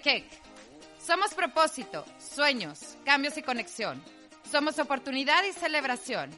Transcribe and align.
Kick. 0.00 0.24
Somos 1.04 1.34
propósito, 1.34 2.04
sueños, 2.18 2.96
cambios 3.04 3.36
y 3.36 3.42
conexión. 3.42 4.02
Somos 4.50 4.78
oportunidad 4.78 5.44
y 5.44 5.52
celebración. 5.52 6.30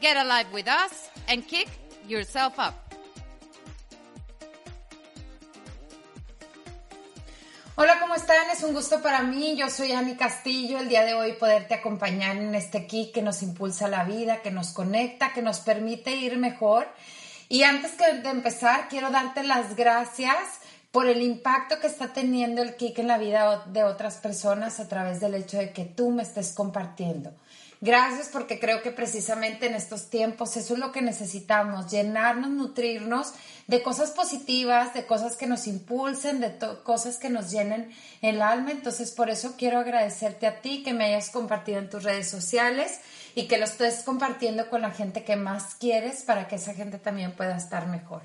Get 0.00 0.16
alive 0.16 0.50
with 0.52 0.66
us 0.66 1.08
and 1.28 1.46
kick 1.46 1.68
yourself 2.06 2.58
up. 2.58 2.74
Hola, 7.74 7.98
¿cómo 8.00 8.14
están? 8.14 8.50
Es 8.50 8.62
un 8.62 8.74
gusto 8.74 9.00
para 9.00 9.22
mí. 9.22 9.56
Yo 9.56 9.70
soy 9.70 9.92
Ani 9.92 10.14
Castillo. 10.14 10.78
El 10.78 10.88
día 10.88 11.04
de 11.04 11.14
hoy 11.14 11.32
poderte 11.32 11.74
acompañar 11.74 12.36
en 12.36 12.54
este 12.54 12.86
kick 12.86 13.12
que 13.14 13.22
nos 13.22 13.42
impulsa 13.42 13.88
la 13.88 14.04
vida, 14.04 14.42
que 14.42 14.50
nos 14.50 14.72
conecta, 14.72 15.32
que 15.32 15.40
nos 15.40 15.60
permite 15.60 16.10
ir 16.10 16.36
mejor. 16.36 16.86
Y 17.48 17.62
antes 17.62 17.96
de 17.96 18.28
empezar, 18.28 18.88
quiero 18.88 19.10
darte 19.10 19.42
las 19.42 19.74
gracias 19.74 20.61
por 20.92 21.08
el 21.08 21.22
impacto 21.22 21.80
que 21.80 21.86
está 21.86 22.12
teniendo 22.12 22.62
el 22.62 22.76
kick 22.76 22.98
en 22.98 23.08
la 23.08 23.18
vida 23.18 23.64
de 23.66 23.82
otras 23.82 24.18
personas 24.18 24.78
a 24.78 24.88
través 24.88 25.20
del 25.20 25.34
hecho 25.34 25.56
de 25.56 25.72
que 25.72 25.86
tú 25.86 26.10
me 26.10 26.22
estés 26.22 26.52
compartiendo. 26.52 27.32
Gracias 27.80 28.28
porque 28.28 28.60
creo 28.60 28.80
que 28.80 28.92
precisamente 28.92 29.66
en 29.66 29.74
estos 29.74 30.08
tiempos 30.08 30.56
eso 30.56 30.74
es 30.74 30.78
lo 30.78 30.92
que 30.92 31.02
necesitamos, 31.02 31.90
llenarnos, 31.90 32.50
nutrirnos 32.50 33.32
de 33.66 33.82
cosas 33.82 34.12
positivas, 34.12 34.94
de 34.94 35.04
cosas 35.04 35.36
que 35.36 35.48
nos 35.48 35.66
impulsen, 35.66 36.38
de 36.38 36.56
cosas 36.84 37.18
que 37.18 37.28
nos 37.28 37.50
llenen 37.50 37.90
el 38.20 38.40
alma. 38.40 38.70
Entonces 38.70 39.10
por 39.10 39.30
eso 39.30 39.54
quiero 39.58 39.80
agradecerte 39.80 40.46
a 40.46 40.60
ti 40.60 40.84
que 40.84 40.92
me 40.92 41.06
hayas 41.06 41.30
compartido 41.30 41.80
en 41.80 41.90
tus 41.90 42.04
redes 42.04 42.30
sociales 42.30 43.00
y 43.34 43.48
que 43.48 43.58
lo 43.58 43.64
estés 43.64 44.04
compartiendo 44.04 44.70
con 44.70 44.82
la 44.82 44.92
gente 44.92 45.24
que 45.24 45.34
más 45.34 45.74
quieres 45.74 46.22
para 46.22 46.46
que 46.46 46.56
esa 46.56 46.74
gente 46.74 46.98
también 46.98 47.32
pueda 47.32 47.56
estar 47.56 47.88
mejor. 47.88 48.22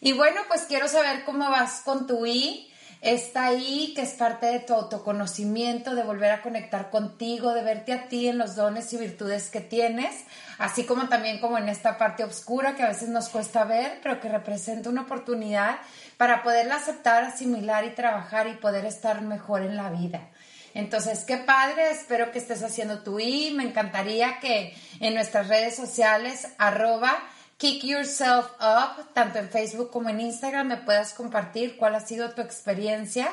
Y 0.00 0.12
bueno, 0.12 0.40
pues 0.48 0.62
quiero 0.62 0.88
saber 0.88 1.24
cómo 1.24 1.50
vas 1.50 1.80
con 1.84 2.06
tu 2.06 2.24
I 2.26 2.68
está 3.00 3.46
ahí, 3.46 3.92
que 3.94 4.02
es 4.02 4.10
parte 4.14 4.46
de 4.46 4.60
tu 4.60 4.74
autoconocimiento, 4.74 5.94
de 5.94 6.02
volver 6.02 6.32
a 6.32 6.42
conectar 6.42 6.90
contigo, 6.90 7.54
de 7.54 7.62
verte 7.62 7.92
a 7.92 8.08
ti 8.08 8.28
en 8.28 8.38
los 8.38 8.56
dones 8.56 8.92
y 8.92 8.96
virtudes 8.96 9.50
que 9.50 9.60
tienes, 9.60 10.24
así 10.58 10.84
como 10.84 11.08
también 11.08 11.40
como 11.40 11.58
en 11.58 11.68
esta 11.68 11.96
parte 11.96 12.24
oscura 12.24 12.74
que 12.74 12.82
a 12.82 12.88
veces 12.88 13.08
nos 13.08 13.28
cuesta 13.28 13.64
ver, 13.64 14.00
pero 14.02 14.20
que 14.20 14.28
representa 14.28 14.90
una 14.90 15.02
oportunidad 15.02 15.78
para 16.16 16.42
poderla 16.42 16.76
aceptar, 16.76 17.24
asimilar 17.24 17.84
y 17.84 17.90
trabajar 17.90 18.48
y 18.48 18.54
poder 18.54 18.84
estar 18.84 19.22
mejor 19.22 19.62
en 19.62 19.76
la 19.76 19.90
vida. 19.90 20.28
Entonces, 20.74 21.24
qué 21.24 21.38
padre, 21.38 21.90
espero 21.90 22.30
que 22.30 22.38
estés 22.38 22.62
haciendo 22.62 23.02
tu 23.02 23.18
I, 23.18 23.52
me 23.52 23.64
encantaría 23.64 24.38
que 24.40 24.76
en 25.00 25.14
nuestras 25.14 25.48
redes 25.48 25.74
sociales, 25.74 26.48
arroba, 26.58 27.18
Kick 27.58 27.82
Yourself 27.82 28.46
Up, 28.60 29.12
tanto 29.14 29.40
en 29.40 29.50
Facebook 29.50 29.90
como 29.90 30.08
en 30.08 30.20
Instagram, 30.20 30.68
me 30.68 30.76
puedas 30.76 31.12
compartir 31.12 31.76
cuál 31.76 31.96
ha 31.96 32.00
sido 32.00 32.30
tu 32.30 32.40
experiencia 32.40 33.28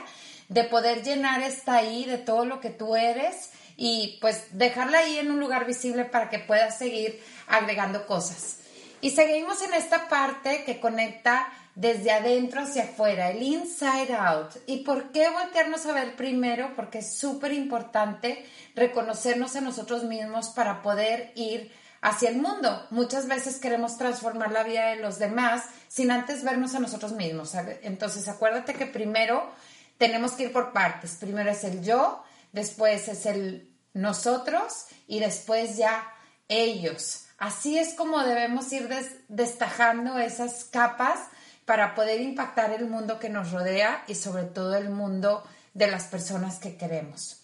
de 0.49 0.63
poder 0.63 1.03
llenar 1.03 1.43
esta 1.43 1.75
ahí 1.75 2.05
de 2.05 2.17
todo 2.17 2.43
lo 2.43 2.59
que 2.59 2.71
tú 2.71 2.95
eres 2.95 3.51
y 3.77 4.17
pues 4.21 4.47
dejarla 4.57 4.97
ahí 4.97 5.19
en 5.19 5.29
un 5.29 5.39
lugar 5.39 5.67
visible 5.67 6.05
para 6.05 6.31
que 6.31 6.39
puedas 6.39 6.75
seguir 6.75 7.23
agregando 7.47 8.07
cosas. 8.07 8.57
Y 8.99 9.11
seguimos 9.11 9.61
en 9.61 9.75
esta 9.75 10.09
parte 10.09 10.63
que 10.63 10.79
conecta 10.79 11.47
desde 11.75 12.11
adentro 12.11 12.61
hacia 12.61 12.85
afuera, 12.85 13.29
el 13.29 13.43
inside 13.43 14.15
out. 14.15 14.55
¿Y 14.65 14.77
por 14.77 15.11
qué 15.11 15.29
voltearnos 15.29 15.85
a 15.85 15.93
ver 15.93 16.15
primero? 16.15 16.71
Porque 16.75 16.99
es 16.99 17.13
súper 17.15 17.53
importante 17.53 18.43
reconocernos 18.73 19.55
en 19.55 19.65
nosotros 19.65 20.03
mismos 20.03 20.49
para 20.49 20.81
poder 20.81 21.31
ir 21.35 21.71
hacia 22.05 22.29
el 22.29 22.37
mundo. 22.37 22.85
Muchas 22.91 23.27
veces 23.27 23.57
queremos 23.57 23.97
transformar 23.97 24.51
la 24.51 24.61
vida 24.61 24.89
de 24.89 24.97
los 24.97 25.17
demás 25.17 25.63
sin 25.87 26.11
antes 26.11 26.43
vernos 26.43 26.75
a 26.75 26.79
nosotros 26.79 27.13
mismos. 27.13 27.55
Entonces, 27.81 28.27
acuérdate 28.27 28.75
que 28.75 28.85
primero 28.85 29.49
tenemos 29.97 30.33
que 30.33 30.43
ir 30.43 30.53
por 30.53 30.71
partes. 30.71 31.15
Primero 31.19 31.49
es 31.49 31.63
el 31.63 31.81
yo, 31.81 32.23
después 32.51 33.07
es 33.07 33.25
el 33.25 33.71
nosotros 33.95 34.85
y 35.07 35.19
después 35.19 35.77
ya 35.77 36.07
ellos. 36.47 37.25
Así 37.39 37.79
es 37.79 37.95
como 37.95 38.23
debemos 38.23 38.71
ir 38.71 38.87
destajando 39.27 40.19
esas 40.19 40.63
capas 40.65 41.17
para 41.65 41.95
poder 41.95 42.21
impactar 42.21 42.71
el 42.71 42.87
mundo 42.87 43.17
que 43.17 43.29
nos 43.29 43.51
rodea 43.51 44.03
y 44.07 44.13
sobre 44.13 44.43
todo 44.43 44.75
el 44.75 44.91
mundo 44.91 45.43
de 45.73 45.87
las 45.87 46.03
personas 46.03 46.59
que 46.59 46.77
queremos. 46.77 47.41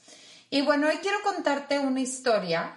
Y 0.54 0.62
bueno, 0.62 0.88
hoy 0.88 0.98
quiero 0.98 1.18
contarte 1.24 1.80
una 1.80 2.02
historia 2.02 2.76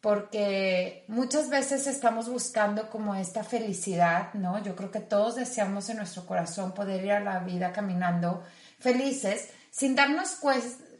porque 0.00 1.04
muchas 1.08 1.48
veces 1.48 1.86
estamos 1.86 2.28
buscando 2.28 2.88
como 2.88 3.14
esta 3.14 3.42
felicidad, 3.42 4.32
¿no? 4.34 4.62
Yo 4.62 4.76
creo 4.76 4.90
que 4.90 5.00
todos 5.00 5.34
deseamos 5.34 5.88
en 5.88 5.96
nuestro 5.96 6.24
corazón 6.24 6.72
poder 6.72 7.04
ir 7.04 7.12
a 7.12 7.20
la 7.20 7.40
vida 7.40 7.72
caminando 7.72 8.44
felices 8.78 9.48
sin 9.70 9.96
darnos 9.96 10.38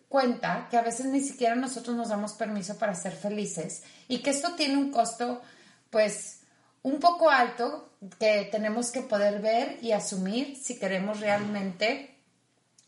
cuenta 0.09 0.67
que 0.71 0.77
a 0.77 0.83
veces 0.83 1.07
ni 1.07 1.21
siquiera 1.21 1.55
nosotros 1.55 1.97
nos 1.97 2.09
damos 2.09 2.33
permiso 2.33 2.77
para 2.77 2.95
ser 2.95 3.13
felices 3.13 3.85
y 4.09 4.19
que 4.19 4.31
esto 4.31 4.55
tiene 4.55 4.77
un 4.77 4.91
costo 4.91 5.43
pues 5.91 6.41
un 6.83 6.99
poco 6.99 7.31
alto 7.31 7.91
que 8.19 8.49
tenemos 8.51 8.91
que 8.91 9.03
poder 9.03 9.41
ver 9.41 9.79
y 9.81 9.93
asumir 9.93 10.57
si 10.57 10.79
queremos 10.79 11.21
realmente 11.21 12.17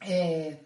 eh, 0.01 0.65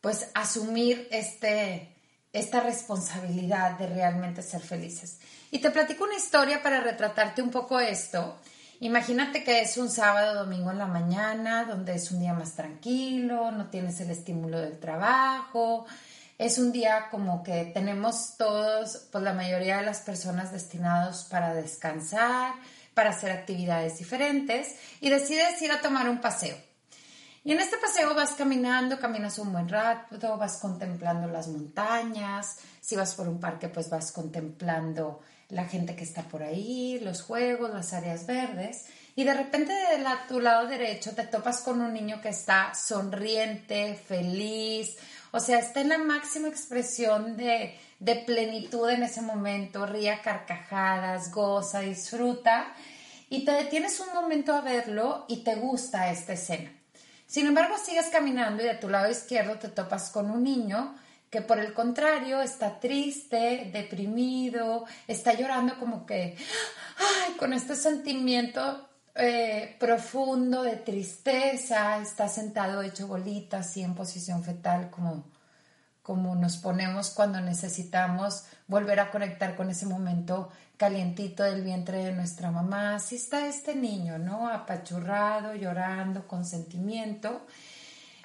pues 0.00 0.30
asumir 0.34 1.08
este 1.10 1.95
esta 2.38 2.60
responsabilidad 2.60 3.78
de 3.78 3.86
realmente 3.86 4.42
ser 4.42 4.60
felices. 4.60 5.18
Y 5.50 5.60
te 5.60 5.70
platico 5.70 6.04
una 6.04 6.16
historia 6.16 6.62
para 6.62 6.80
retratarte 6.80 7.40
un 7.40 7.50
poco 7.50 7.80
esto. 7.80 8.38
Imagínate 8.80 9.42
que 9.42 9.62
es 9.62 9.78
un 9.78 9.88
sábado 9.88 10.34
domingo 10.44 10.70
en 10.70 10.78
la 10.78 10.86
mañana, 10.86 11.64
donde 11.64 11.94
es 11.94 12.10
un 12.10 12.20
día 12.20 12.34
más 12.34 12.52
tranquilo, 12.52 13.50
no 13.50 13.70
tienes 13.70 14.00
el 14.00 14.10
estímulo 14.10 14.60
del 14.60 14.78
trabajo, 14.78 15.86
es 16.36 16.58
un 16.58 16.72
día 16.72 17.08
como 17.10 17.42
que 17.42 17.70
tenemos 17.72 18.36
todos, 18.36 19.08
pues 19.10 19.24
la 19.24 19.32
mayoría 19.32 19.78
de 19.78 19.86
las 19.86 20.00
personas 20.00 20.52
destinados 20.52 21.24
para 21.24 21.54
descansar, 21.54 22.52
para 22.92 23.10
hacer 23.10 23.30
actividades 23.30 23.98
diferentes 23.98 24.76
y 25.00 25.08
decides 25.08 25.60
ir 25.62 25.72
a 25.72 25.80
tomar 25.80 26.10
un 26.10 26.20
paseo. 26.20 26.56
Y 27.46 27.52
en 27.52 27.60
este 27.60 27.76
paseo 27.76 28.12
vas 28.12 28.32
caminando, 28.32 28.98
caminas 28.98 29.38
un 29.38 29.52
buen 29.52 29.68
rato, 29.68 30.36
vas 30.36 30.56
contemplando 30.56 31.28
las 31.28 31.46
montañas, 31.46 32.56
si 32.80 32.96
vas 32.96 33.14
por 33.14 33.28
un 33.28 33.38
parque 33.38 33.68
pues 33.68 33.88
vas 33.88 34.10
contemplando 34.10 35.20
la 35.50 35.64
gente 35.66 35.94
que 35.94 36.02
está 36.02 36.22
por 36.22 36.42
ahí, 36.42 36.98
los 36.98 37.22
juegos, 37.22 37.72
las 37.72 37.92
áreas 37.92 38.26
verdes. 38.26 38.86
Y 39.14 39.22
de 39.22 39.32
repente 39.32 39.72
de 39.72 40.04
tu 40.26 40.40
lado 40.40 40.66
derecho 40.66 41.14
te 41.14 41.22
topas 41.22 41.60
con 41.60 41.80
un 41.80 41.94
niño 41.94 42.20
que 42.20 42.30
está 42.30 42.74
sonriente, 42.74 43.94
feliz, 43.94 44.96
o 45.30 45.38
sea, 45.38 45.60
está 45.60 45.82
en 45.82 45.90
la 45.90 45.98
máxima 45.98 46.48
expresión 46.48 47.36
de, 47.36 47.78
de 48.00 48.16
plenitud 48.16 48.90
en 48.90 49.04
ese 49.04 49.22
momento, 49.22 49.86
ría 49.86 50.20
carcajadas, 50.20 51.30
goza, 51.30 51.78
disfruta. 51.78 52.74
Y 53.30 53.44
te 53.44 53.52
detienes 53.52 54.00
un 54.00 54.12
momento 54.12 54.52
a 54.52 54.62
verlo 54.62 55.26
y 55.28 55.44
te 55.44 55.54
gusta 55.54 56.10
esta 56.10 56.32
escena. 56.32 56.75
Sin 57.26 57.46
embargo, 57.46 57.76
sigues 57.78 58.06
caminando 58.06 58.62
y 58.62 58.66
de 58.66 58.74
tu 58.74 58.88
lado 58.88 59.10
izquierdo 59.10 59.58
te 59.58 59.68
topas 59.68 60.10
con 60.10 60.30
un 60.30 60.44
niño 60.44 60.94
que 61.30 61.42
por 61.42 61.58
el 61.58 61.74
contrario 61.74 62.40
está 62.40 62.78
triste, 62.78 63.70
deprimido, 63.72 64.84
está 65.08 65.34
llorando 65.34 65.78
como 65.78 66.06
que, 66.06 66.36
ay, 67.26 67.34
con 67.36 67.52
este 67.52 67.74
sentimiento 67.74 68.88
eh, 69.14 69.76
profundo 69.80 70.62
de 70.62 70.76
tristeza, 70.76 71.98
está 71.98 72.28
sentado 72.28 72.82
hecho 72.82 73.08
bolita, 73.08 73.58
así 73.58 73.82
en 73.82 73.94
posición 73.94 74.44
fetal, 74.44 74.90
como 74.90 75.24
como 76.06 76.36
nos 76.36 76.56
ponemos 76.58 77.10
cuando 77.10 77.40
necesitamos 77.40 78.44
volver 78.68 79.00
a 79.00 79.10
conectar 79.10 79.54
con 79.56 79.70
ese 79.70 79.86
momento 79.86 80.50
calientito 80.76 81.42
del 81.42 81.62
vientre 81.62 82.04
de 82.04 82.12
nuestra 82.12 82.50
mamá. 82.50 82.96
Así 82.96 83.16
está 83.16 83.46
este 83.46 83.74
niño, 83.74 84.18
¿no? 84.18 84.48
Apachurrado, 84.48 85.54
llorando, 85.54 86.26
con 86.26 86.44
sentimiento. 86.44 87.46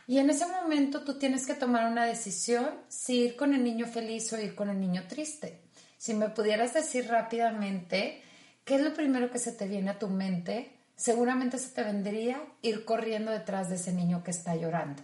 Y 0.07 0.19
en 0.19 0.30
ese 0.30 0.45
momento 0.45 1.04
tú 1.04 1.18
tienes 1.18 1.45
que 1.45 1.54
tomar 1.54 1.89
una 1.89 2.06
decisión 2.06 2.69
si 2.89 3.21
ir 3.21 3.36
con 3.36 3.54
el 3.54 3.63
niño 3.63 3.86
feliz 3.86 4.31
o 4.33 4.39
ir 4.39 4.56
con 4.56 4.69
el 4.69 4.80
niño 4.80 5.04
triste. 5.07 5.62
Si 5.98 6.13
me 6.13 6.30
pudieras 6.30 6.74
decir 6.74 7.07
rápidamente 7.07 8.21
qué 8.66 8.75
es 8.75 8.81
lo 8.81 8.94
primero 8.94 9.31
que 9.31 9.39
se 9.39 9.51
te 9.51 9.68
viene 9.68 9.92
a 9.92 10.00
tu 10.00 10.10
mente, 10.10 10.75
seguramente 10.95 11.57
se 11.60 11.69
te 11.69 11.83
vendría 11.83 12.44
ir 12.62 12.86
corriendo 12.86 13.31
detrás 13.31 13.69
de 13.69 13.75
ese 13.75 13.94
niño 13.94 14.24
que 14.24 14.31
está 14.31 14.56
llorando. 14.56 15.04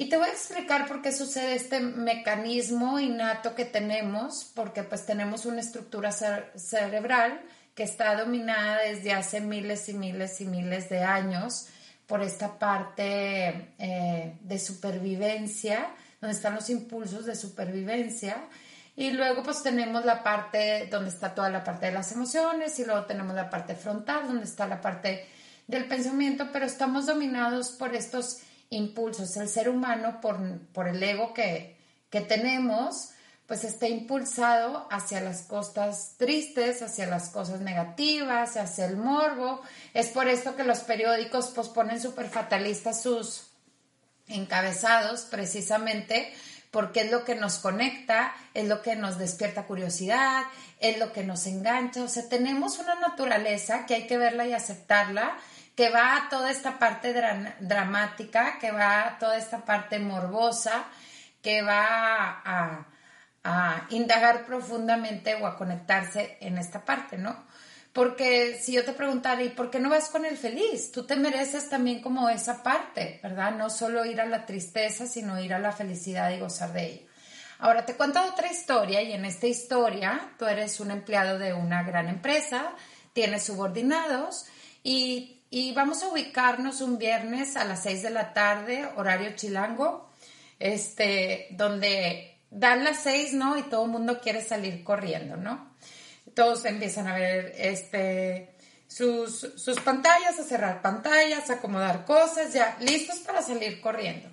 Y 0.00 0.08
te 0.08 0.16
voy 0.16 0.28
a 0.28 0.32
explicar 0.32 0.88
por 0.88 1.02
qué 1.02 1.12
sucede 1.12 1.54
este 1.54 1.78
mecanismo 1.78 2.98
innato 2.98 3.54
que 3.54 3.66
tenemos, 3.66 4.50
porque 4.54 4.82
pues 4.82 5.04
tenemos 5.04 5.44
una 5.44 5.60
estructura 5.60 6.10
cerebral 6.10 7.38
que 7.74 7.82
está 7.82 8.16
dominada 8.16 8.78
desde 8.78 9.12
hace 9.12 9.42
miles 9.42 9.90
y 9.90 9.92
miles 9.92 10.40
y 10.40 10.46
miles 10.46 10.88
de 10.88 11.02
años 11.02 11.66
por 12.06 12.22
esta 12.22 12.58
parte 12.58 13.74
eh, 13.78 14.38
de 14.40 14.58
supervivencia, 14.58 15.90
donde 16.18 16.34
están 16.34 16.54
los 16.54 16.70
impulsos 16.70 17.26
de 17.26 17.36
supervivencia. 17.36 18.38
Y 18.96 19.10
luego 19.10 19.42
pues 19.42 19.62
tenemos 19.62 20.06
la 20.06 20.22
parte 20.22 20.88
donde 20.90 21.10
está 21.10 21.34
toda 21.34 21.50
la 21.50 21.62
parte 21.62 21.84
de 21.84 21.92
las 21.92 22.10
emociones 22.12 22.78
y 22.78 22.86
luego 22.86 23.04
tenemos 23.04 23.34
la 23.34 23.50
parte 23.50 23.74
frontal 23.74 24.26
donde 24.28 24.44
está 24.44 24.66
la 24.66 24.80
parte 24.80 25.26
del 25.66 25.84
pensamiento, 25.84 26.48
pero 26.50 26.64
estamos 26.64 27.04
dominados 27.04 27.72
por 27.72 27.94
estos 27.94 28.40
impulsos. 28.70 29.36
El 29.36 29.48
ser 29.48 29.68
humano, 29.68 30.20
por, 30.20 30.38
por 30.72 30.88
el 30.88 31.02
ego 31.02 31.34
que, 31.34 31.76
que 32.08 32.20
tenemos, 32.20 33.10
pues 33.46 33.64
está 33.64 33.88
impulsado 33.88 34.86
hacia 34.90 35.20
las 35.20 35.42
cosas 35.42 36.14
tristes, 36.16 36.82
hacia 36.82 37.06
las 37.06 37.30
cosas 37.30 37.60
negativas, 37.60 38.56
hacia 38.56 38.86
el 38.86 38.96
morbo. 38.96 39.60
Es 39.92 40.06
por 40.08 40.28
esto 40.28 40.56
que 40.56 40.64
los 40.64 40.80
periódicos 40.80 41.52
pues 41.54 41.68
ponen 41.68 42.00
súper 42.00 42.28
fatalistas 42.28 43.02
sus 43.02 43.48
encabezados, 44.28 45.22
precisamente 45.22 46.32
porque 46.70 47.00
es 47.00 47.10
lo 47.10 47.24
que 47.24 47.34
nos 47.34 47.58
conecta, 47.58 48.32
es 48.54 48.68
lo 48.68 48.82
que 48.82 48.94
nos 48.94 49.18
despierta 49.18 49.64
curiosidad, 49.64 50.44
es 50.78 50.98
lo 50.98 51.12
que 51.12 51.24
nos 51.24 51.46
engancha. 51.46 52.04
O 52.04 52.08
sea, 52.08 52.28
tenemos 52.28 52.78
una 52.78 52.94
naturaleza 52.94 53.86
que 53.86 53.96
hay 53.96 54.06
que 54.06 54.18
verla 54.18 54.46
y 54.46 54.52
aceptarla, 54.52 55.36
que 55.80 55.88
va 55.88 56.26
toda 56.28 56.50
esta 56.50 56.78
parte 56.78 57.14
dramática, 57.60 58.58
que 58.58 58.70
va 58.70 59.16
toda 59.18 59.38
esta 59.38 59.64
parte 59.64 59.98
morbosa, 59.98 60.84
que 61.40 61.62
va 61.62 62.42
a 62.44 62.86
a 63.44 63.86
indagar 63.90 64.44
profundamente 64.44 65.34
o 65.34 65.46
a 65.46 65.56
conectarse 65.56 66.36
en 66.40 66.58
esta 66.58 66.84
parte, 66.84 67.16
¿no? 67.16 67.46
Porque 67.92 68.60
si 68.62 68.72
yo 68.72 68.84
te 68.84 68.92
preguntara, 68.92 69.42
¿y 69.42 69.48
por 69.48 69.70
qué 69.70 69.80
no 69.80 69.90
vas 69.90 70.10
con 70.10 70.24
el 70.24 70.36
feliz? 70.36 70.92
Tú 70.92 71.04
te 71.04 71.16
mereces 71.16 71.68
también 71.68 72.00
como 72.00 72.28
esa 72.28 72.62
parte, 72.62 73.18
¿verdad? 73.22 73.52
No 73.52 73.68
solo 73.68 74.04
ir 74.04 74.20
a 74.20 74.26
la 74.26 74.46
tristeza, 74.46 75.06
sino 75.06 75.40
ir 75.40 75.54
a 75.54 75.58
la 75.58 75.72
felicidad 75.72 76.30
y 76.30 76.38
gozar 76.38 76.72
de 76.72 76.86
ella. 76.86 77.02
Ahora 77.58 77.84
te 77.84 77.96
cuento 77.96 78.22
otra 78.22 78.50
historia 78.50 79.02
y 79.02 79.12
en 79.12 79.24
esta 79.24 79.46
historia 79.46 80.34
tú 80.38 80.46
eres 80.46 80.78
un 80.80 80.92
empleado 80.92 81.38
de 81.38 81.52
una 81.52 81.82
gran 81.82 82.08
empresa, 82.08 82.72
tienes 83.12 83.44
subordinados 83.44 84.46
y, 84.84 85.39
y 85.50 85.72
vamos 85.72 86.02
a 86.02 86.08
ubicarnos 86.08 86.80
un 86.80 86.96
viernes 86.96 87.56
a 87.56 87.64
las 87.64 87.82
6 87.82 88.02
de 88.02 88.10
la 88.10 88.32
tarde, 88.32 88.88
horario 88.96 89.34
chilango, 89.34 90.08
este, 90.60 91.48
donde 91.50 92.38
dan 92.50 92.84
las 92.84 93.02
seis, 93.02 93.32
¿no? 93.32 93.56
Y 93.56 93.62
todo 93.62 93.84
el 93.84 93.90
mundo 93.90 94.20
quiere 94.20 94.42
salir 94.42 94.84
corriendo, 94.84 95.36
¿no? 95.36 95.74
Todos 96.34 96.64
empiezan 96.64 97.08
a 97.08 97.14
ver 97.14 97.54
este, 97.56 98.54
sus, 98.86 99.40
sus 99.56 99.80
pantallas, 99.80 100.38
a 100.38 100.44
cerrar 100.44 100.82
pantallas, 100.82 101.50
a 101.50 101.54
acomodar 101.54 102.04
cosas, 102.04 102.52
ya 102.52 102.76
listos 102.80 103.18
para 103.20 103.42
salir 103.42 103.80
corriendo. 103.80 104.28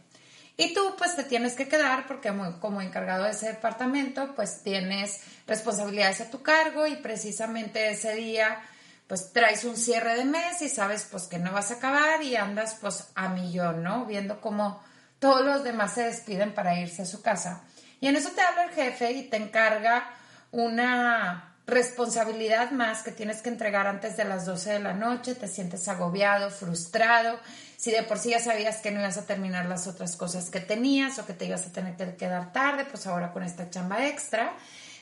Y 0.58 0.74
tú 0.74 0.96
pues 0.98 1.16
te 1.16 1.24
tienes 1.24 1.54
que 1.54 1.68
quedar 1.68 2.08
porque 2.08 2.34
como 2.60 2.82
encargado 2.82 3.26
de 3.26 3.32
ese 3.32 3.48
departamento 3.48 4.34
pues 4.36 4.64
tienes 4.64 5.22
responsabilidades 5.46 6.22
a 6.22 6.32
tu 6.32 6.42
cargo 6.42 6.88
y 6.88 6.96
precisamente 6.96 7.92
ese 7.92 8.16
día 8.16 8.60
pues 9.08 9.32
traes 9.32 9.64
un 9.64 9.78
cierre 9.78 10.16
de 10.16 10.26
mes 10.26 10.62
y 10.62 10.70
sabes 10.70 11.08
pues 11.10 11.24
que 11.24 11.40
no 11.40 11.52
vas 11.52 11.72
a 11.72 11.76
acabar 11.76 12.22
y 12.22 12.36
andas 12.36 12.78
pues 12.80 13.06
a 13.16 13.30
millón, 13.30 13.84
¿no? 13.84 14.06
Viendo 14.06 14.42
cómo 14.42 14.82
todos 15.20 15.46
los 15.46 15.64
demás 15.64 15.94
se 15.94 16.04
despiden 16.04 16.54
para 16.54 16.80
irse 16.80 17.04
a 17.04 17.06
su 17.06 17.22
casa. 17.22 17.64
Y 18.00 18.08
en 18.08 18.16
eso 18.16 18.30
te 18.32 18.42
habla 18.42 18.66
el 18.66 18.72
jefe 18.72 19.12
y 19.12 19.24
te 19.24 19.38
encarga 19.38 20.10
una 20.52 21.56
responsabilidad 21.66 22.72
más 22.72 23.04
que 23.04 23.12
tienes 23.12 23.42
que 23.42 23.50
entregar 23.50 23.88
antes 23.88 24.16
de 24.16 24.24
las 24.24 24.46
12 24.46 24.74
de 24.74 24.80
la 24.80 24.94
noche, 24.94 25.36
te 25.36 25.50
sientes 25.50 25.88
agobiado, 25.90 26.50
frustrado, 26.50 27.38
si 27.76 27.92
de 27.92 28.04
por 28.04 28.18
sí 28.18 28.30
ya 28.30 28.40
sabías 28.40 28.78
que 28.78 28.92
no 28.92 29.02
ibas 29.02 29.18
a 29.18 29.26
terminar 29.26 29.66
las 29.66 29.86
otras 29.86 30.16
cosas 30.16 30.50
que 30.50 30.62
tenías 30.62 31.20
o 31.20 31.26
que 31.26 31.34
te 31.34 31.46
ibas 31.46 31.66
a 31.68 31.72
tener 31.72 31.98
que 31.98 32.16
quedar 32.16 32.54
tarde, 32.54 32.86
pues 32.86 33.06
ahora 33.06 33.34
con 33.34 33.44
esta 33.44 33.70
chamba 33.70 34.08
extra. 34.08 34.54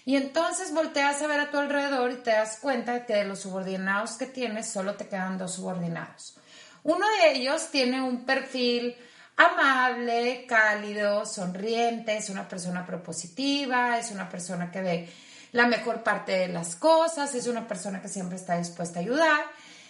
Y 0.06 0.16
entonces 0.16 0.72
volteas 0.72 1.22
a 1.22 1.28
ver 1.28 1.40
a 1.40 1.50
tu 1.50 1.58
alrededor 1.58 2.12
y 2.12 2.18
te 2.18 2.30
das 2.32 2.60
cuenta 2.62 3.06
que 3.06 3.16
de 3.16 3.26
los 3.26 3.40
subordinados 3.40 4.14
que 4.14 4.28
tienes 4.28 4.70
solo 4.70 4.94
te 4.94 5.08
quedan 5.08 5.40
dos 5.40 5.56
subordinados. 5.56 6.38
Uno 6.84 7.06
de 7.18 7.32
ellos 7.32 7.70
tiene 7.72 8.04
un 8.04 8.24
perfil 8.24 8.96
amable, 9.36 10.46
cálido, 10.48 11.26
sonriente, 11.26 12.16
es 12.16 12.30
una 12.30 12.48
persona 12.48 12.86
propositiva, 12.86 13.98
es 13.98 14.12
una 14.12 14.30
persona 14.30 14.72
que 14.72 14.82
ve 14.82 15.10
la 15.52 15.66
mejor 15.66 16.04
parte 16.04 16.34
de 16.34 16.48
las 16.50 16.76
cosas, 16.76 17.34
es 17.34 17.48
una 17.48 17.68
persona 17.68 18.02
que 18.02 18.08
siempre 18.08 18.38
está 18.38 18.58
dispuesta 18.58 19.00
a 19.00 19.02
ayudar. 19.02 19.46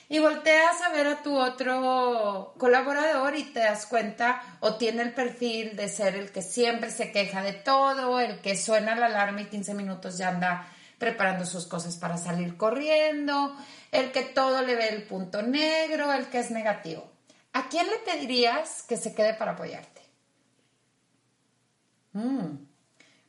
Y 0.08 0.20
volteas 0.20 0.82
a 0.82 0.90
ver 0.90 1.08
a 1.08 1.24
tu 1.24 1.38
otro 1.38 2.54
colaborador 2.58 3.36
y 3.36 3.44
te 3.44 3.62
das 3.62 3.88
cuenta 3.88 4.42
o 4.60 4.76
tiene 4.76 5.02
el 5.02 5.14
perfil 5.14 5.76
de 5.76 5.90
ser 5.90 6.16
el 6.16 6.32
que 6.32 6.44
siempre 6.44 6.92
se 6.92 7.12
queja 7.12 7.42
de 7.42 7.54
todo, 7.54 8.20
el 8.20 8.40
que 8.42 8.56
suena 8.56 8.96
la 8.96 9.08
alarma 9.08 9.42
y 9.42 9.46
15 9.46 9.74
minutos 9.74 10.18
ya 10.18 10.30
anda 10.30 10.68
preparando 11.00 11.46
sus 11.46 11.66
cosas 11.68 11.98
para 11.98 12.18
salir 12.18 12.56
corriendo, 12.56 13.56
el 13.92 14.12
que 14.12 14.24
todo 14.24 14.62
le 14.62 14.76
ve 14.76 14.90
el 14.90 15.04
punto 15.04 15.42
negro, 15.42 16.14
el 16.14 16.28
que 16.28 16.40
es 16.40 16.52
negativo. 16.52 17.12
¿A 17.54 17.70
quién 17.70 17.88
le 17.88 17.98
pedirías 18.00 18.84
que 18.84 18.98
se 18.98 19.14
quede 19.14 19.34
para 19.34 19.52
apoyarte? 19.52 20.02
Mm, 22.14 22.66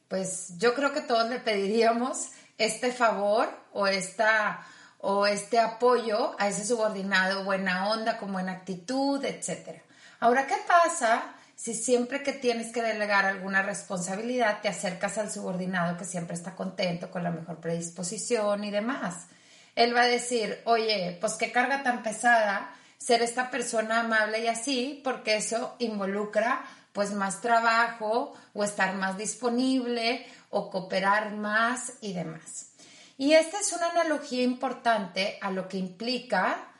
pues 0.08 0.58
yo 0.58 0.74
creo 0.74 0.92
que 0.92 1.00
todos 1.00 1.28
le 1.28 1.40
pediríamos 1.40 2.30
este 2.58 2.92
favor 2.92 3.48
o, 3.72 3.86
esta, 3.86 4.66
o 4.98 5.26
este 5.26 5.58
apoyo 5.58 6.34
a 6.38 6.48
ese 6.48 6.64
subordinado, 6.64 7.44
buena 7.44 7.88
onda, 7.90 8.18
con 8.18 8.32
buena 8.32 8.52
actitud, 8.52 9.24
etc. 9.24 9.80
Ahora, 10.20 10.46
¿qué 10.46 10.56
pasa 10.66 11.34
si 11.54 11.74
siempre 11.74 12.22
que 12.22 12.32
tienes 12.32 12.72
que 12.72 12.82
delegar 12.82 13.24
alguna 13.24 13.62
responsabilidad 13.62 14.60
te 14.60 14.68
acercas 14.68 15.18
al 15.18 15.30
subordinado 15.30 15.96
que 15.96 16.04
siempre 16.04 16.34
está 16.34 16.54
contento, 16.54 17.10
con 17.10 17.22
la 17.22 17.30
mejor 17.30 17.60
predisposición 17.60 18.64
y 18.64 18.70
demás? 18.70 19.26
Él 19.74 19.94
va 19.94 20.02
a 20.02 20.06
decir, 20.06 20.60
oye, 20.64 21.18
pues 21.20 21.34
qué 21.34 21.52
carga 21.52 21.82
tan 21.82 22.02
pesada 22.02 22.74
ser 22.98 23.22
esta 23.22 23.50
persona 23.50 24.00
amable 24.00 24.40
y 24.40 24.48
así, 24.48 25.00
porque 25.04 25.36
eso 25.36 25.76
involucra 25.78 26.64
pues 26.92 27.12
más 27.12 27.42
trabajo 27.42 28.32
o 28.54 28.64
estar 28.64 28.94
más 28.94 29.18
disponible 29.18 30.26
o 30.48 30.70
cooperar 30.70 31.32
más 31.34 31.92
y 32.00 32.14
demás. 32.14 32.70
Y 33.18 33.32
esta 33.32 33.60
es 33.60 33.72
una 33.72 33.90
analogía 33.90 34.42
importante 34.42 35.38
a 35.40 35.50
lo 35.50 35.68
que 35.68 35.78
implica 35.78 36.72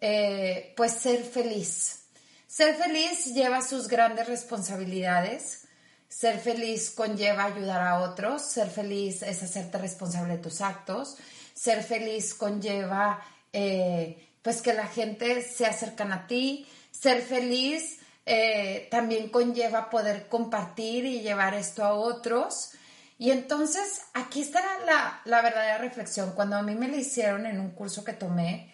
eh, 0.00 0.74
pues 0.76 0.92
ser 0.92 1.24
feliz. 1.24 2.04
Ser 2.46 2.74
feliz 2.76 3.34
lleva 3.34 3.62
sus 3.62 3.88
grandes 3.88 4.26
responsabilidades. 4.26 5.66
Ser 6.08 6.38
feliz 6.38 6.90
conlleva 6.90 7.44
ayudar 7.44 7.80
a 7.80 8.00
otros. 8.00 8.42
Ser 8.42 8.68
feliz 8.68 9.22
es 9.22 9.42
hacerte 9.42 9.78
responsable 9.78 10.36
de 10.36 10.42
tus 10.42 10.60
actos. 10.60 11.16
Ser 11.54 11.82
feliz 11.82 12.34
conlleva 12.34 13.22
eh, 13.52 14.28
pues 14.42 14.62
que 14.62 14.72
la 14.72 14.86
gente 14.86 15.42
se 15.42 15.66
acercan 15.66 16.12
a 16.12 16.26
ti, 16.26 16.66
ser 16.90 17.22
feliz 17.22 17.98
eh, 18.24 18.88
también 18.90 19.30
conlleva 19.30 19.90
poder 19.90 20.28
compartir 20.28 21.04
y 21.04 21.20
llevar 21.20 21.54
esto 21.54 21.84
a 21.84 21.94
otros. 21.94 22.72
Y 23.18 23.32
entonces 23.32 24.02
aquí 24.14 24.40
está 24.40 24.60
la, 24.86 25.20
la 25.24 25.42
verdadera 25.42 25.78
reflexión. 25.78 26.32
Cuando 26.32 26.56
a 26.56 26.62
mí 26.62 26.76
me 26.76 26.88
la 26.88 26.96
hicieron 26.96 27.46
en 27.46 27.58
un 27.58 27.72
curso 27.72 28.04
que 28.04 28.12
tomé, 28.12 28.72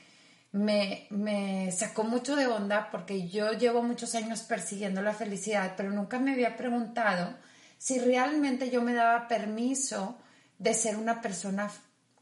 me, 0.52 1.06
me, 1.10 1.72
sacó 1.72 2.04
mucho 2.04 2.36
de 2.36 2.46
onda 2.46 2.90
porque 2.92 3.28
yo 3.28 3.52
llevo 3.52 3.82
muchos 3.82 4.14
años 4.14 4.42
persiguiendo 4.42 5.02
la 5.02 5.14
felicidad, 5.14 5.72
pero 5.76 5.90
nunca 5.90 6.18
me 6.18 6.32
había 6.32 6.56
preguntado 6.56 7.34
si 7.78 7.98
realmente 7.98 8.70
yo 8.70 8.82
me 8.82 8.94
daba 8.94 9.26
permiso 9.26 10.18
de 10.58 10.74
ser 10.74 10.96
una 10.96 11.20
persona 11.20 11.70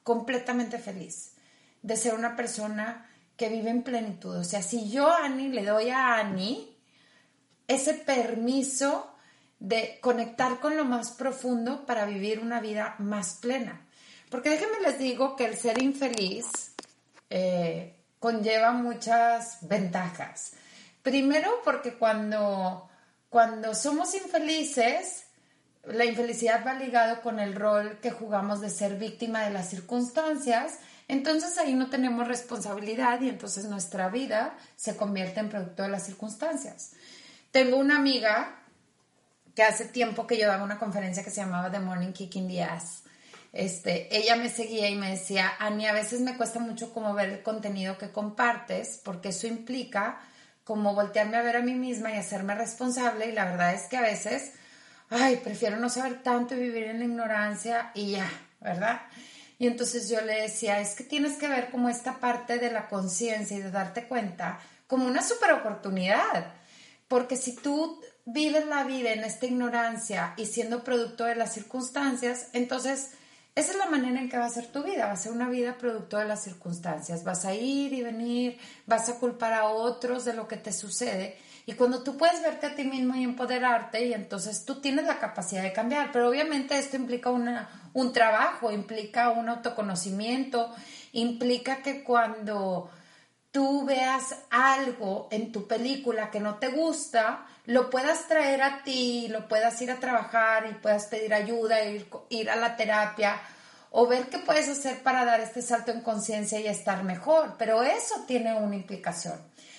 completamente 0.02 0.78
feliz, 0.78 1.34
de 1.82 1.96
ser 1.96 2.14
una 2.14 2.36
persona 2.36 3.10
que 3.36 3.48
vive 3.48 3.70
en 3.70 3.82
plenitud. 3.82 4.36
O 4.36 4.44
sea, 4.44 4.62
si 4.62 4.90
yo, 4.90 5.12
Ani, 5.12 5.48
le 5.48 5.64
doy 5.64 5.90
a 5.90 6.16
Ani 6.16 6.76
ese 7.68 7.94
permiso 7.94 9.11
de 9.62 9.98
conectar 10.00 10.58
con 10.58 10.76
lo 10.76 10.84
más 10.84 11.12
profundo 11.12 11.86
para 11.86 12.04
vivir 12.04 12.40
una 12.40 12.60
vida 12.60 12.96
más 12.98 13.34
plena. 13.34 13.86
Porque 14.28 14.50
déjenme 14.50 14.80
les 14.80 14.98
digo 14.98 15.36
que 15.36 15.44
el 15.44 15.56
ser 15.56 15.80
infeliz 15.80 16.46
eh, 17.30 17.94
conlleva 18.18 18.72
muchas 18.72 19.58
ventajas. 19.62 20.54
Primero 21.02 21.60
porque 21.64 21.94
cuando, 21.94 22.88
cuando 23.28 23.74
somos 23.74 24.14
infelices, 24.14 25.24
la 25.84 26.04
infelicidad 26.04 26.66
va 26.66 26.74
ligado 26.74 27.22
con 27.22 27.38
el 27.38 27.54
rol 27.54 27.98
que 28.00 28.10
jugamos 28.10 28.60
de 28.60 28.70
ser 28.70 28.96
víctima 28.96 29.44
de 29.44 29.50
las 29.50 29.70
circunstancias 29.70 30.78
entonces 31.12 31.58
ahí 31.58 31.74
no 31.74 31.90
tenemos 31.90 32.26
responsabilidad 32.26 33.20
y 33.20 33.28
entonces 33.28 33.66
nuestra 33.66 34.08
vida 34.08 34.56
se 34.76 34.96
convierte 34.96 35.40
en 35.40 35.50
producto 35.50 35.82
de 35.82 35.90
las 35.90 36.06
circunstancias. 36.06 36.92
Tengo 37.50 37.76
una 37.76 37.96
amiga 37.96 38.61
que 39.54 39.62
hace 39.62 39.86
tiempo 39.86 40.26
que 40.26 40.38
yo 40.38 40.48
daba 40.48 40.64
una 40.64 40.78
conferencia 40.78 41.22
que 41.22 41.30
se 41.30 41.40
llamaba 41.40 41.70
The 41.70 41.80
Morning 41.80 42.12
Kicking 42.12 42.48
the 42.48 42.62
Ass. 42.62 43.02
Este, 43.52 44.16
ella 44.16 44.36
me 44.36 44.48
seguía 44.48 44.88
y 44.88 44.94
me 44.94 45.10
decía, 45.10 45.52
Ani, 45.58 45.86
a 45.86 45.92
veces 45.92 46.20
me 46.20 46.36
cuesta 46.36 46.58
mucho 46.58 46.92
como 46.92 47.12
ver 47.12 47.28
el 47.28 47.42
contenido 47.42 47.98
que 47.98 48.10
compartes, 48.10 49.00
porque 49.04 49.28
eso 49.28 49.46
implica 49.46 50.20
como 50.64 50.94
voltearme 50.94 51.36
a 51.36 51.42
ver 51.42 51.56
a 51.56 51.62
mí 51.62 51.74
misma 51.74 52.12
y 52.12 52.16
hacerme 52.16 52.54
responsable, 52.54 53.26
y 53.26 53.32
la 53.32 53.44
verdad 53.44 53.74
es 53.74 53.88
que 53.88 53.98
a 53.98 54.02
veces, 54.02 54.52
ay, 55.10 55.36
prefiero 55.36 55.76
no 55.76 55.90
saber 55.90 56.22
tanto 56.22 56.54
y 56.54 56.60
vivir 56.60 56.84
en 56.84 57.00
la 57.00 57.04
ignorancia 57.04 57.90
y 57.94 58.12
ya, 58.12 58.30
¿verdad? 58.60 59.02
Y 59.58 59.66
entonces 59.66 60.08
yo 60.08 60.20
le 60.22 60.42
decía, 60.42 60.80
es 60.80 60.94
que 60.94 61.04
tienes 61.04 61.36
que 61.36 61.48
ver 61.48 61.70
como 61.70 61.88
esta 61.88 62.20
parte 62.20 62.58
de 62.58 62.70
la 62.70 62.88
conciencia 62.88 63.56
y 63.56 63.60
de 63.60 63.70
darte 63.70 64.08
cuenta 64.08 64.58
como 64.86 65.06
una 65.06 65.22
super 65.22 65.52
oportunidad. 65.52 66.46
Porque 67.12 67.36
si 67.36 67.54
tú 67.54 68.00
vives 68.24 68.64
la 68.68 68.84
vida 68.84 69.12
en 69.12 69.22
esta 69.22 69.44
ignorancia 69.44 70.32
y 70.38 70.46
siendo 70.46 70.82
producto 70.82 71.24
de 71.24 71.34
las 71.34 71.52
circunstancias, 71.52 72.46
entonces 72.54 73.10
esa 73.54 73.72
es 73.72 73.76
la 73.76 73.90
manera 73.90 74.18
en 74.18 74.30
que 74.30 74.38
va 74.38 74.46
a 74.46 74.48
ser 74.48 74.68
tu 74.68 74.82
vida, 74.82 75.08
va 75.08 75.12
a 75.12 75.16
ser 75.18 75.32
una 75.32 75.50
vida 75.50 75.76
producto 75.76 76.16
de 76.16 76.24
las 76.24 76.42
circunstancias. 76.42 77.22
Vas 77.22 77.44
a 77.44 77.52
ir 77.52 77.92
y 77.92 78.00
venir, 78.00 78.56
vas 78.86 79.10
a 79.10 79.18
culpar 79.18 79.52
a 79.52 79.66
otros 79.66 80.24
de 80.24 80.32
lo 80.32 80.48
que 80.48 80.56
te 80.56 80.72
sucede. 80.72 81.36
Y 81.66 81.74
cuando 81.74 82.02
tú 82.02 82.16
puedes 82.16 82.40
verte 82.40 82.68
a 82.68 82.74
ti 82.74 82.84
mismo 82.84 83.14
y 83.14 83.24
empoderarte, 83.24 84.06
y 84.06 84.14
entonces 84.14 84.64
tú 84.64 84.80
tienes 84.80 85.04
la 85.04 85.18
capacidad 85.18 85.62
de 85.62 85.74
cambiar. 85.74 86.12
Pero 86.12 86.30
obviamente 86.30 86.78
esto 86.78 86.96
implica 86.96 87.28
una, 87.28 87.90
un 87.92 88.14
trabajo, 88.14 88.72
implica 88.72 89.28
un 89.28 89.50
autoconocimiento, 89.50 90.74
implica 91.12 91.82
que 91.82 92.04
cuando 92.04 92.90
tú 93.52 93.84
veas 93.84 94.34
algo 94.50 95.28
en 95.30 95.52
tu 95.52 95.68
película 95.68 96.30
que 96.30 96.40
no 96.40 96.56
te 96.56 96.68
gusta, 96.68 97.46
lo 97.66 97.90
puedas 97.90 98.26
traer 98.26 98.62
a 98.62 98.82
ti, 98.82 99.28
lo 99.28 99.46
puedas 99.46 99.80
ir 99.82 99.90
a 99.90 100.00
trabajar 100.00 100.66
y 100.68 100.74
puedas 100.74 101.06
pedir 101.06 101.32
ayuda, 101.34 101.84
ir, 101.84 102.08
ir 102.30 102.50
a 102.50 102.56
la 102.56 102.76
terapia 102.76 103.40
o 103.90 104.06
ver 104.06 104.28
qué 104.28 104.38
puedes 104.38 104.68
hacer 104.68 105.02
para 105.02 105.26
dar 105.26 105.40
este 105.40 105.60
salto 105.60 105.92
en 105.92 106.00
conciencia 106.00 106.58
y 106.58 106.66
estar 106.66 107.04
mejor. 107.04 107.56
Pero 107.58 107.82
eso 107.82 108.24
tiene 108.26 108.54
una 108.54 108.74
implicación. 108.74 109.38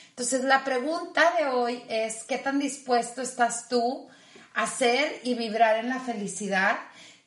Entonces 0.10 0.44
la 0.44 0.64
pregunta 0.64 1.34
de 1.40 1.48
hoy 1.48 1.84
es, 1.90 2.24
¿qué 2.24 2.38
tan 2.38 2.60
dispuesto 2.60 3.24
estás 3.24 3.68
tú 3.68 4.08
a 4.54 4.64
hacer 4.64 5.20
y 5.24 5.34
vibrar 5.34 5.78
en 5.78 5.90
la 5.90 6.00
felicidad? 6.00 6.78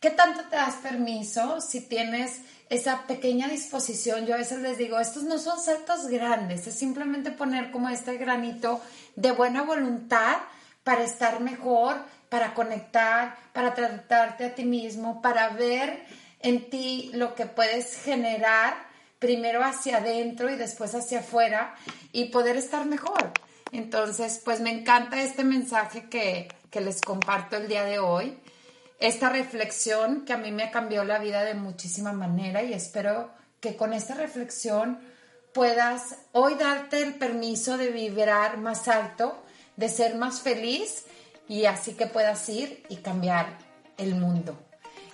¿Qué 0.00 0.10
tanto 0.10 0.42
te 0.50 0.56
das 0.56 0.74
permiso 0.76 1.62
si 1.62 1.80
tienes 1.80 2.42
esa 2.68 3.06
pequeña 3.06 3.48
disposición? 3.48 4.26
Yo 4.26 4.34
a 4.34 4.38
veces 4.38 4.58
les 4.58 4.76
digo, 4.76 5.00
estos 5.00 5.22
no 5.22 5.38
son 5.38 5.58
saltos 5.58 6.08
grandes, 6.08 6.66
es 6.66 6.78
simplemente 6.78 7.30
poner 7.30 7.70
como 7.70 7.88
este 7.88 8.18
granito 8.18 8.80
de 9.14 9.30
buena 9.30 9.62
voluntad 9.62 10.36
para 10.84 11.02
estar 11.02 11.40
mejor, 11.40 11.96
para 12.28 12.52
conectar, 12.52 13.36
para 13.54 13.72
tratarte 13.72 14.44
a 14.44 14.54
ti 14.54 14.64
mismo, 14.64 15.22
para 15.22 15.48
ver 15.48 16.04
en 16.40 16.68
ti 16.68 17.10
lo 17.14 17.34
que 17.34 17.46
puedes 17.46 17.96
generar 18.02 18.74
primero 19.18 19.64
hacia 19.64 19.96
adentro 19.96 20.50
y 20.50 20.56
después 20.56 20.94
hacia 20.94 21.20
afuera 21.20 21.74
y 22.12 22.26
poder 22.26 22.58
estar 22.58 22.84
mejor. 22.84 23.32
Entonces, 23.72 24.42
pues 24.44 24.60
me 24.60 24.70
encanta 24.70 25.22
este 25.22 25.42
mensaje 25.42 26.10
que, 26.10 26.48
que 26.70 26.82
les 26.82 27.00
comparto 27.00 27.56
el 27.56 27.66
día 27.66 27.84
de 27.84 27.98
hoy 27.98 28.38
esta 28.98 29.28
reflexión 29.28 30.24
que 30.24 30.32
a 30.32 30.38
mí 30.38 30.52
me 30.52 30.70
cambió 30.70 31.04
la 31.04 31.18
vida 31.18 31.44
de 31.44 31.54
muchísima 31.54 32.12
manera 32.12 32.62
y 32.62 32.72
espero 32.72 33.30
que 33.60 33.76
con 33.76 33.92
esta 33.92 34.14
reflexión 34.14 34.98
puedas 35.52 36.16
hoy 36.32 36.54
darte 36.54 37.02
el 37.02 37.14
permiso 37.14 37.76
de 37.78 37.90
vibrar 37.90 38.58
más 38.58 38.88
alto, 38.88 39.42
de 39.76 39.88
ser 39.88 40.14
más 40.16 40.40
feliz 40.40 41.04
y 41.48 41.66
así 41.66 41.94
que 41.94 42.06
puedas 42.06 42.48
ir 42.48 42.84
y 42.88 42.96
cambiar 42.96 43.58
el 43.98 44.14
mundo. 44.14 44.58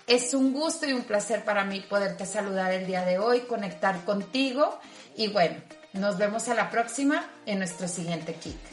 Es 0.07 0.35
un 0.35 0.53
gusto 0.53 0.87
y 0.87 0.93
un 0.93 1.05
placer 1.05 1.45
para 1.45 1.65
mí 1.65 1.81
poderte 1.81 2.27
saludar 2.27 2.73
el 2.73 2.87
día 2.87 3.05
de 3.05 3.19
hoy, 3.19 3.41
conectar 3.43 4.05
contigo 4.05 4.79
y 5.17 5.29
bueno, 5.29 5.57
nos 5.93 6.19
vemos 6.19 6.49
a 6.49 6.55
la 6.55 6.71
próxima 6.71 7.25
en 7.47 7.59
nuestro 7.59 7.87
siguiente 7.87 8.35
Kick. 8.35 8.72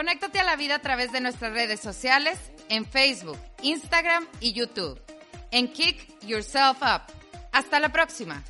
Conéctate 0.00 0.38
a 0.38 0.44
la 0.44 0.56
vida 0.56 0.76
a 0.76 0.78
través 0.78 1.12
de 1.12 1.20
nuestras 1.20 1.52
redes 1.52 1.78
sociales 1.78 2.38
en 2.70 2.86
Facebook, 2.86 3.36
Instagram 3.60 4.26
y 4.40 4.54
YouTube. 4.54 4.98
En 5.50 5.70
Kick 5.70 6.08
Yourself 6.22 6.78
Up. 6.80 7.02
Hasta 7.52 7.78
la 7.80 7.92
próxima. 7.92 8.42